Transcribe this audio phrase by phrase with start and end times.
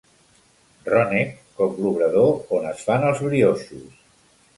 [0.93, 4.01] Rònec com l'obrador on es fan els brioixos.